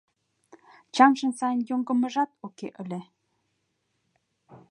Чаҥжын 0.95 1.31
сайын 1.39 1.61
йоҥгымыжат 1.69 2.29
уке 2.45 2.67
ыле. 2.81 2.99